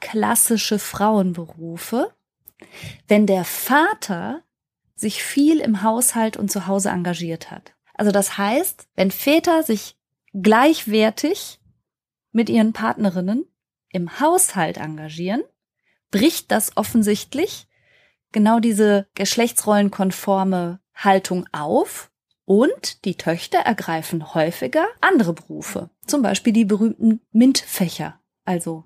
[0.00, 2.12] klassische Frauenberufe,
[3.08, 4.42] wenn der Vater
[4.94, 7.74] sich viel im Haushalt und zu Hause engagiert hat.
[7.94, 9.96] Also das heißt, wenn Väter sich
[10.32, 11.60] gleichwertig
[12.32, 13.46] mit ihren Partnerinnen
[13.90, 15.42] im Haushalt engagieren,
[16.14, 17.66] bricht das offensichtlich
[18.30, 22.12] genau diese geschlechtsrollenkonforme Haltung auf
[22.44, 28.84] und die Töchter ergreifen häufiger andere Berufe, zum Beispiel die berühmten MINT-Fächer, also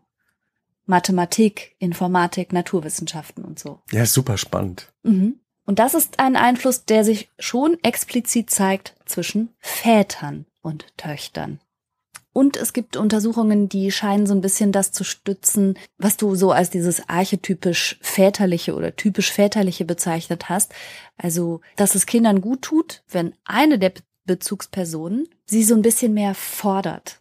[0.87, 3.83] Mathematik, Informatik, Naturwissenschaften und so.
[3.93, 4.91] Ja, super spannend.
[5.03, 5.39] Mhm.
[5.67, 11.61] Und das ist ein Einfluss, der sich schon explizit zeigt zwischen Vätern und Töchtern.
[12.39, 16.53] Und es gibt Untersuchungen, die scheinen so ein bisschen das zu stützen, was du so
[16.53, 20.73] als dieses archetypisch väterliche oder typisch väterliche bezeichnet hast.
[21.17, 23.93] Also, dass es Kindern gut tut, wenn eine der
[24.25, 27.21] Bezugspersonen sie so ein bisschen mehr fordert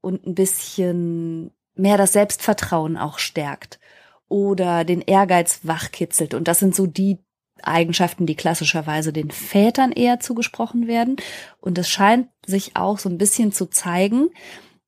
[0.00, 3.80] und ein bisschen mehr das Selbstvertrauen auch stärkt
[4.28, 6.34] oder den Ehrgeiz wachkitzelt.
[6.34, 7.18] Und das sind so die
[7.64, 11.16] Eigenschaften, die klassischerweise den Vätern eher zugesprochen werden.
[11.60, 14.30] Und es scheint sich auch so ein bisschen zu zeigen,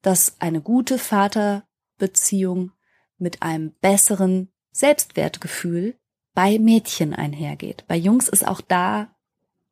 [0.03, 2.73] dass eine gute Vaterbeziehung
[3.19, 5.97] mit einem besseren Selbstwertgefühl
[6.35, 7.85] bei Mädchen einhergeht.
[7.87, 9.15] Bei Jungs ist auch da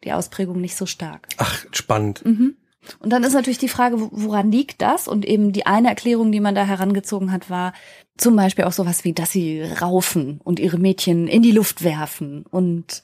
[0.04, 1.28] die Ausprägung nicht so stark.
[1.38, 2.24] Ach, spannend.
[2.24, 2.56] Mhm.
[2.98, 5.06] Und dann ist natürlich die Frage, woran liegt das?
[5.06, 7.72] Und eben die eine Erklärung, die man da herangezogen hat, war
[8.16, 12.44] zum Beispiel auch sowas wie, dass sie raufen und ihre Mädchen in die Luft werfen
[12.51, 13.03] und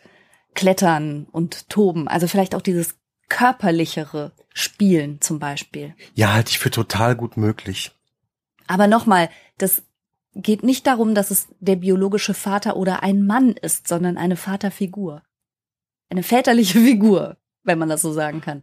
[0.54, 2.08] klettern und toben.
[2.08, 2.96] Also vielleicht auch dieses
[3.28, 5.94] körperlichere Spielen zum Beispiel.
[6.14, 7.92] Ja, halte ich für total gut möglich.
[8.66, 9.82] Aber nochmal, das
[10.34, 15.22] geht nicht darum, dass es der biologische Vater oder ein Mann ist, sondern eine Vaterfigur.
[16.10, 18.62] Eine väterliche Figur, wenn man das so sagen kann.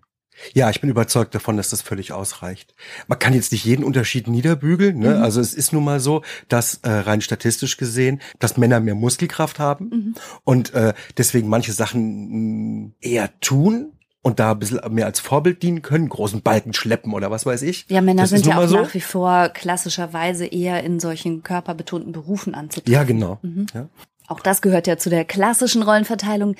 [0.53, 2.75] Ja, ich bin überzeugt davon, dass das völlig ausreicht.
[3.07, 4.99] Man kann jetzt nicht jeden Unterschied niederbügeln.
[4.99, 5.15] Ne?
[5.15, 5.23] Mhm.
[5.23, 9.59] Also es ist nun mal so, dass äh, rein statistisch gesehen, dass Männer mehr Muskelkraft
[9.59, 10.15] haben mhm.
[10.43, 13.91] und äh, deswegen manche Sachen mh, mm, eher tun
[14.25, 17.61] und da ein bisschen mehr als Vorbild dienen können, großen Balken schleppen oder was weiß
[17.61, 17.85] ich.
[17.89, 18.81] Ja, Männer das sind ja auch so.
[18.81, 22.91] nach wie vor klassischerweise eher in solchen körperbetonten Berufen anzutreffen.
[22.91, 23.37] Ja, genau.
[23.43, 23.67] Mhm.
[23.73, 23.87] Ja.
[24.27, 26.55] Auch das gehört ja zu der klassischen Rollenverteilung.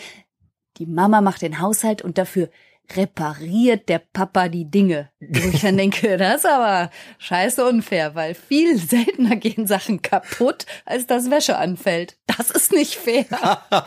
[0.77, 2.49] Die Mama macht den Haushalt und dafür
[2.93, 5.09] repariert der Papa die Dinge.
[5.19, 10.65] Wo ich dann denke, das ist aber scheiße unfair, weil viel seltener gehen Sachen kaputt,
[10.85, 12.17] als dass Wäsche anfällt.
[12.27, 13.25] Das ist nicht fair.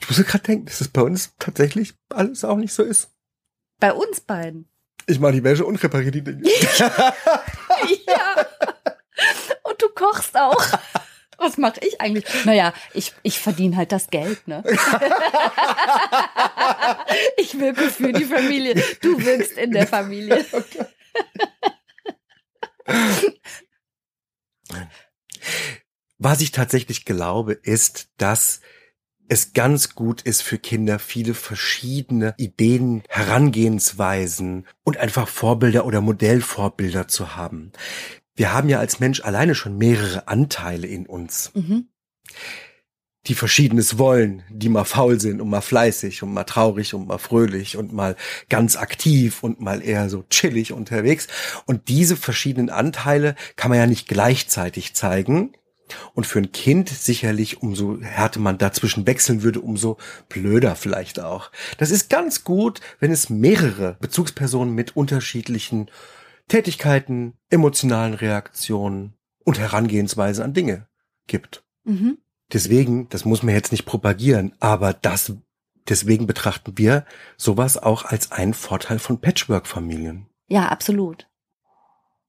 [0.00, 3.10] ich muss gerade denken, dass es bei uns tatsächlich alles auch nicht so ist.
[3.80, 4.68] Bei uns beiden.
[5.06, 6.42] Ich mache die Wäsche und repariere die Dinge.
[6.78, 8.46] ja.
[9.62, 10.64] Und du kochst auch.
[11.38, 12.24] Was mache ich eigentlich?
[12.44, 14.64] Naja, ich, ich verdiene halt das Geld, ne?
[17.36, 18.74] ich wirke für die Familie.
[19.00, 20.44] Du wirkst in der Familie.
[26.18, 28.60] Was ich tatsächlich glaube, ist, dass
[29.28, 37.06] es ganz gut ist für Kinder, viele verschiedene Ideen, Herangehensweisen und einfach Vorbilder oder Modellvorbilder
[37.06, 37.70] zu haben
[38.38, 41.50] wir haben ja als Mensch alleine schon mehrere Anteile in uns.
[41.54, 41.88] Mhm.
[43.26, 47.18] Die verschiedenes wollen, die mal faul sind und mal fleißig und mal traurig und mal
[47.18, 48.14] fröhlich und mal
[48.48, 51.26] ganz aktiv und mal eher so chillig unterwegs.
[51.66, 55.52] Und diese verschiedenen Anteile kann man ja nicht gleichzeitig zeigen.
[56.14, 59.96] Und für ein Kind sicherlich, umso härter man dazwischen wechseln würde, umso
[60.28, 61.50] blöder vielleicht auch.
[61.78, 65.90] Das ist ganz gut, wenn es mehrere Bezugspersonen mit unterschiedlichen
[66.48, 70.88] Tätigkeiten, emotionalen Reaktionen und Herangehensweise an Dinge
[71.26, 71.64] gibt.
[71.84, 72.18] Mhm.
[72.52, 75.34] Deswegen, das muss man jetzt nicht propagieren, aber das,
[75.88, 77.04] deswegen betrachten wir
[77.36, 80.26] sowas auch als einen Vorteil von Patchwork-Familien.
[80.48, 81.28] Ja, absolut.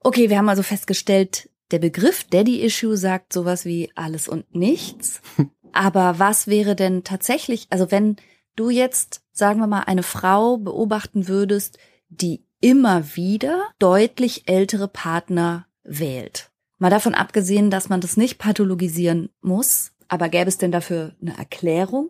[0.01, 5.21] Okay, wir haben also festgestellt, der Begriff Daddy Issue sagt sowas wie alles und nichts.
[5.71, 8.17] aber was wäre denn tatsächlich, also wenn
[8.55, 11.77] du jetzt, sagen wir mal, eine Frau beobachten würdest,
[12.10, 16.52] die immer wieder deutlich ältere Partner wählt.
[16.78, 21.38] Mal davon abgesehen, dass man das nicht pathologisieren muss, aber gäbe es denn dafür eine
[21.38, 22.10] Erklärung?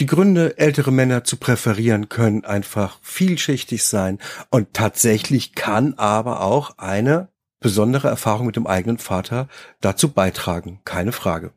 [0.00, 4.18] Die Gründe, ältere Männer zu präferieren, können einfach vielschichtig sein
[4.50, 7.28] und tatsächlich kann aber auch eine
[7.60, 9.48] besondere Erfahrung mit dem eigenen Vater
[9.80, 11.52] dazu beitragen, keine Frage.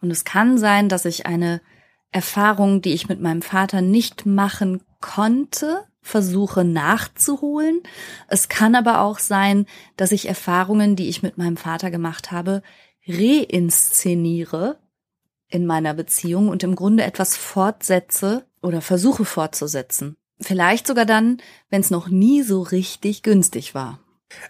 [0.00, 1.60] Und es kann sein, dass ich eine
[2.10, 7.82] Erfahrung, die ich mit meinem Vater nicht machen konnte, versuche nachzuholen.
[8.28, 9.66] Es kann aber auch sein,
[9.96, 12.62] dass ich Erfahrungen, die ich mit meinem Vater gemacht habe,
[13.06, 14.78] reinszeniere
[15.48, 20.16] in meiner Beziehung und im Grunde etwas fortsetze oder versuche fortzusetzen.
[20.40, 24.00] Vielleicht sogar dann, wenn es noch nie so richtig günstig war.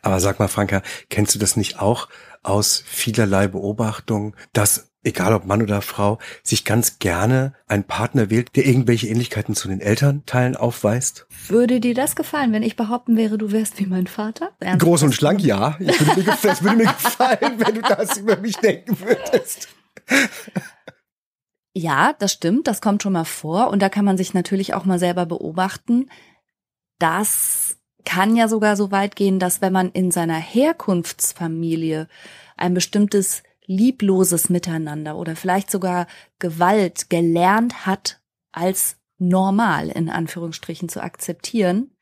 [0.03, 2.09] Aber sag mal, Franka, kennst du das nicht auch
[2.43, 8.55] aus vielerlei Beobachtung, dass egal ob Mann oder Frau, sich ganz gerne einen Partner wählt,
[8.57, 11.27] der irgendwelche Ähnlichkeiten zu den Elternteilen aufweist?
[11.49, 14.51] Würde dir das gefallen, wenn ich behaupten wäre, du wärst wie mein Vater?
[14.61, 15.77] Ernst Groß und schlank, ja.
[15.81, 19.69] Ich würde mir, das würde mir gefallen, wenn du das über mich denken würdest.
[21.75, 24.85] Ja, das stimmt, das kommt schon mal vor und da kann man sich natürlich auch
[24.85, 26.11] mal selber beobachten.
[26.99, 32.09] Das kann ja sogar so weit gehen, dass wenn man in seiner Herkunftsfamilie
[32.57, 36.09] ein bestimmtes liebloses Miteinander oder vielleicht sogar
[36.41, 41.93] Gewalt gelernt hat, als normal in Anführungsstrichen zu akzeptieren.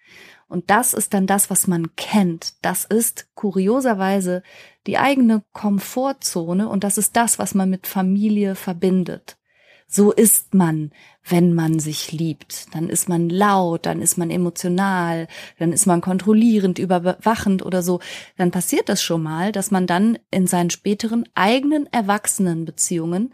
[0.49, 2.55] Und das ist dann das, was man kennt.
[2.65, 4.43] Das ist kurioserweise
[4.87, 9.37] die eigene Komfortzone und das ist das, was man mit Familie verbindet.
[9.89, 10.91] So ist man,
[11.29, 12.75] wenn man sich liebt.
[12.75, 18.01] Dann ist man laut, dann ist man emotional, dann ist man kontrollierend, überwachend oder so.
[18.37, 23.33] Dann passiert das schon mal, dass man dann in seinen späteren eigenen Erwachsenenbeziehungen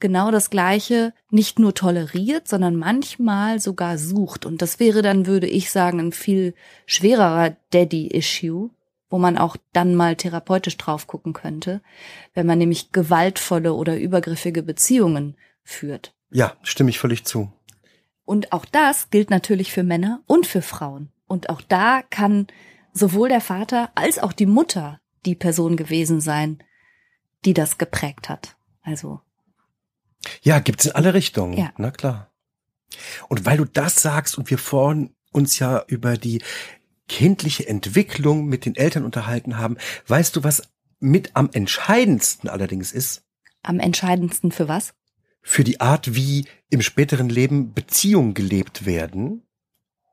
[0.00, 4.44] genau das Gleiche nicht nur toleriert, sondern manchmal sogar sucht.
[4.44, 6.54] Und das wäre dann, würde ich sagen, ein viel
[6.86, 8.70] schwererer Daddy-Issue,
[9.08, 11.80] wo man auch dann mal therapeutisch drauf gucken könnte,
[12.34, 16.14] wenn man nämlich gewaltvolle oder übergriffige Beziehungen führt.
[16.30, 17.52] Ja, stimme ich völlig zu.
[18.24, 21.10] Und auch das gilt natürlich für Männer und für Frauen.
[21.26, 22.46] Und auch da kann
[22.92, 26.62] sowohl der Vater als auch die Mutter die Person gewesen sein,
[27.44, 28.56] die das geprägt hat.
[28.82, 29.20] Also.
[30.42, 31.58] Ja, gibt's in alle Richtungen.
[31.58, 31.72] Ja.
[31.76, 32.30] Na klar.
[33.28, 36.42] Und weil du das sagst und wir vorhin uns ja über die
[37.08, 40.62] kindliche Entwicklung mit den Eltern unterhalten haben, weißt du, was
[41.00, 43.24] mit am entscheidendsten allerdings ist?
[43.62, 44.94] Am entscheidendsten für was?
[45.42, 49.42] Für die Art, wie im späteren Leben Beziehungen gelebt werden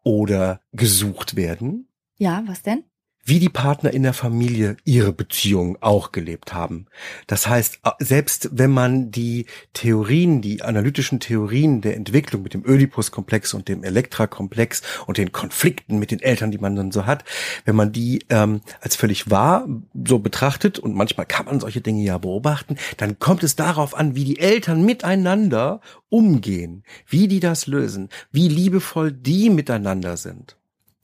[0.03, 1.87] oder gesucht werden.
[2.17, 2.83] Ja, was denn?
[3.29, 6.87] Wie die Partner in der Familie ihre Beziehung auch gelebt haben.
[7.27, 13.53] Das heißt, selbst wenn man die Theorien, die analytischen Theorien der Entwicklung mit dem Oedipus-Komplex
[13.53, 17.23] und dem Elektra-Komplex und den Konflikten mit den Eltern, die man dann so hat,
[17.65, 19.67] wenn man die ähm, als völlig wahr
[20.05, 24.15] so betrachtet und manchmal kann man solche Dinge ja beobachten, dann kommt es darauf an,
[24.15, 30.58] wie die Eltern miteinander umgehen, wie die das lösen, wie liebevoll die miteinander sind.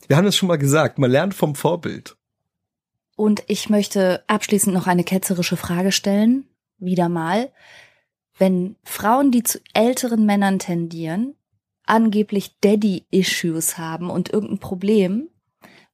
[0.07, 2.15] Wir haben es schon mal gesagt, man lernt vom Vorbild.
[3.15, 7.51] Und ich möchte abschließend noch eine ketzerische Frage stellen, wieder mal.
[8.37, 11.35] Wenn Frauen, die zu älteren Männern tendieren,
[11.85, 15.29] angeblich Daddy-Issues haben und irgendein Problem,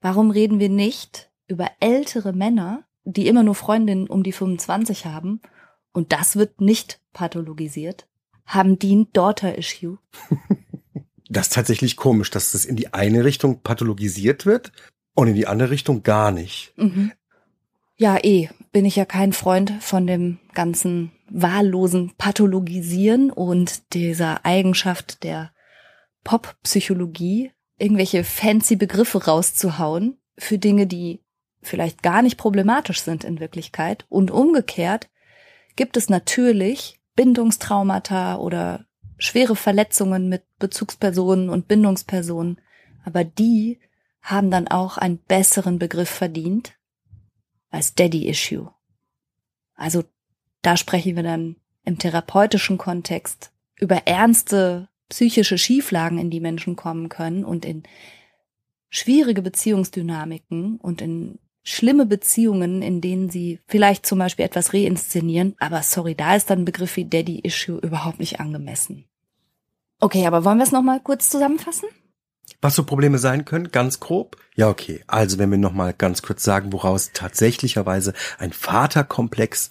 [0.02, 5.41] warum reden wir nicht über ältere Männer, die immer nur Freundinnen um die 25 haben
[5.93, 8.08] und das wird nicht pathologisiert?
[8.45, 10.00] Haben die ein Daughter-Issue?
[11.32, 14.74] Das ist tatsächlich komisch, dass das in die eine Richtung pathologisiert wird
[15.15, 16.74] und in die andere Richtung gar nicht.
[16.76, 17.13] Mhm.
[17.96, 25.24] Ja, eh, bin ich ja kein Freund von dem ganzen wahllosen Pathologisieren und dieser Eigenschaft
[25.24, 25.54] der
[26.26, 31.22] Pop-Psychologie, irgendwelche fancy Begriffe rauszuhauen für Dinge, die
[31.62, 34.06] vielleicht gar nicht problematisch sind in Wirklichkeit.
[34.10, 35.10] Und umgekehrt
[35.78, 38.86] gibt es natürlich Bindungstraumata oder
[39.22, 42.60] schwere Verletzungen mit Bezugspersonen und Bindungspersonen,
[43.06, 43.80] aber die
[44.22, 46.74] haben dann auch einen besseren Begriff verdient
[47.70, 48.72] als Daddy Issue.
[49.76, 50.04] Also
[50.64, 51.56] da sprechen wir dann
[51.86, 57.84] im therapeutischen Kontext über ernste psychische Schieflagen, in die Menschen kommen können und in
[58.90, 65.84] schwierige Beziehungsdynamiken und in schlimme Beziehungen, in denen sie vielleicht zum Beispiel etwas reinszenieren, aber
[65.84, 69.06] sorry, da ist dann ein Begriff wie Daddy Issue überhaupt nicht angemessen.
[70.02, 71.88] Okay, aber wollen wir es nochmal kurz zusammenfassen?
[72.60, 74.36] Was so Probleme sein können, ganz grob?
[74.56, 75.04] Ja, okay.
[75.08, 79.70] Also wenn wir nochmal ganz kurz sagen, woraus tatsächlicherweise ein Vaterkomplex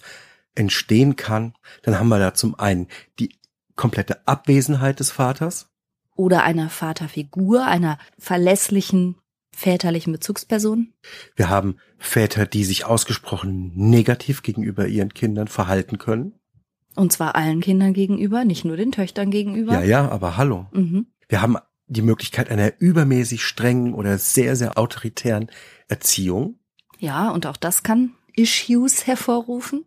[0.55, 2.87] entstehen kann, dann haben wir da zum einen
[3.19, 3.35] die
[3.75, 5.67] komplette Abwesenheit des Vaters.
[6.15, 9.17] Oder einer Vaterfigur, einer verlässlichen
[9.53, 10.93] väterlichen Bezugsperson.
[11.35, 16.39] Wir haben Väter, die sich ausgesprochen negativ gegenüber ihren Kindern verhalten können.
[16.95, 19.73] Und zwar allen Kindern gegenüber, nicht nur den Töchtern gegenüber.
[19.73, 20.67] Ja, ja, aber hallo.
[20.73, 21.07] Mhm.
[21.29, 25.49] Wir haben die Möglichkeit einer übermäßig strengen oder sehr, sehr autoritären
[25.87, 26.59] Erziehung.
[26.99, 29.85] Ja, und auch das kann Issues hervorrufen.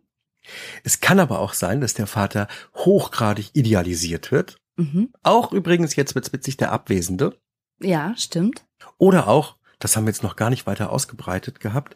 [0.83, 4.57] Es kann aber auch sein, dass der Vater hochgradig idealisiert wird.
[4.75, 5.09] Mhm.
[5.23, 7.37] Auch übrigens, jetzt wird's witzig, der Abwesende.
[7.81, 8.65] Ja, stimmt.
[8.97, 11.95] Oder auch, das haben wir jetzt noch gar nicht weiter ausgebreitet gehabt,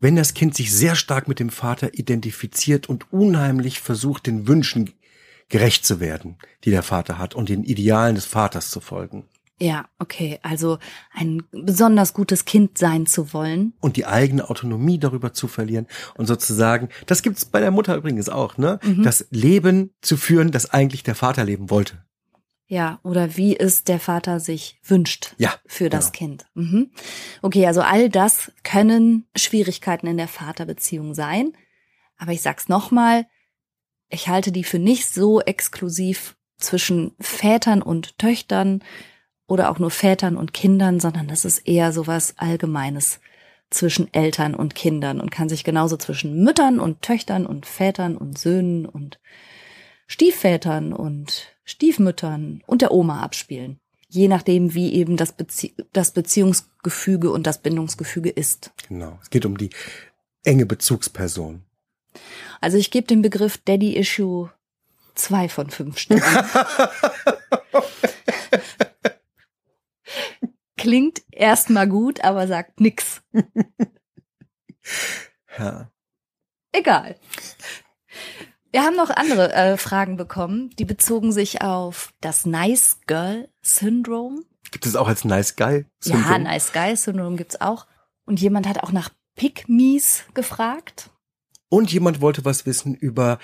[0.00, 4.90] wenn das Kind sich sehr stark mit dem Vater identifiziert und unheimlich versucht, den Wünschen
[5.48, 9.24] gerecht zu werden, die der Vater hat und den Idealen des Vaters zu folgen.
[9.62, 10.78] Ja, okay, also
[11.12, 13.74] ein besonders gutes Kind sein zu wollen.
[13.80, 18.30] Und die eigene Autonomie darüber zu verlieren und sozusagen, das gibt's bei der Mutter übrigens
[18.30, 18.80] auch, ne?
[18.82, 19.02] Mhm.
[19.02, 22.02] Das Leben zu führen, das eigentlich der Vater leben wollte.
[22.70, 26.18] Ja, oder wie es der Vater sich wünscht ja, für das genau.
[26.18, 26.46] Kind.
[26.54, 26.90] Mhm.
[27.42, 31.52] Okay, also all das können Schwierigkeiten in der Vaterbeziehung sein.
[32.16, 33.26] Aber ich sag's nochmal,
[34.08, 38.84] ich halte die für nicht so exklusiv zwischen Vätern und Töchtern
[39.48, 43.18] oder auch nur Vätern und Kindern, sondern das ist eher sowas Allgemeines
[43.70, 48.38] zwischen Eltern und Kindern und kann sich genauso zwischen Müttern und Töchtern und Vätern und
[48.38, 49.18] Söhnen und
[50.06, 53.80] Stiefvätern und Stiefmüttern und der Oma abspielen.
[54.08, 58.72] Je nachdem, wie eben das, Bezie das Beziehungsgefüge und das Bindungsgefüge ist.
[58.88, 59.18] Genau.
[59.22, 59.70] Es geht um die
[60.42, 61.62] enge Bezugsperson.
[62.60, 64.50] Also ich gebe dem Begriff Daddy Issue
[65.14, 66.22] zwei von fünf Sternen.
[70.76, 73.22] Klingt erstmal gut, aber sagt nix.
[75.58, 75.90] Ja.
[76.72, 77.16] Egal.
[78.72, 84.42] Wir haben noch andere äh, Fragen bekommen, die bezogen sich auf das Nice Girl Syndrome.
[84.70, 86.30] Gibt es auch als Nice Guy Syndrom?
[86.30, 87.88] Ja, Nice Guy Syndrome gibt's auch.
[88.26, 91.10] Und jemand hat auch nach Pick-Me's gefragt.
[91.68, 93.40] Und jemand wollte was wissen über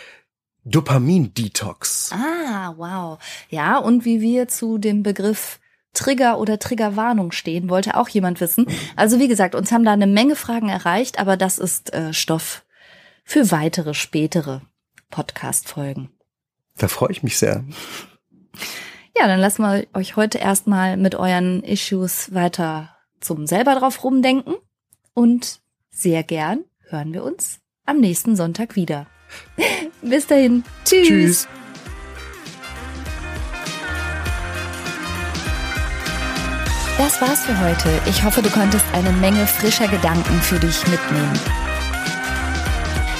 [0.64, 2.12] Dopamin-Detox.
[2.12, 3.18] Ah, wow.
[3.50, 5.58] Ja, und wie wir zu dem Begriff
[5.92, 8.66] Trigger oder Triggerwarnung stehen, wollte auch jemand wissen.
[8.94, 12.64] Also wie gesagt, uns haben da eine Menge Fragen erreicht, aber das ist äh, Stoff
[13.24, 14.62] für weitere, spätere
[15.10, 16.10] Podcast-Folgen.
[16.76, 17.64] Da freue ich mich sehr.
[19.16, 24.54] Ja, dann lassen wir euch heute erstmal mit euren Issues weiter zum selber drauf rumdenken
[25.14, 29.06] und sehr gern hören wir uns am nächsten Sonntag wieder.
[30.02, 30.64] Bis dahin.
[30.84, 31.08] Tschüss.
[31.08, 31.48] Tschüss.
[36.98, 37.88] Das war's für heute.
[38.08, 41.65] Ich hoffe, du konntest eine Menge frischer Gedanken für dich mitnehmen.